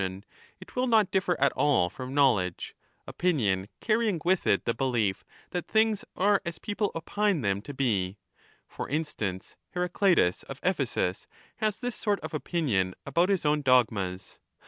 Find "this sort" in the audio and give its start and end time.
11.77-12.19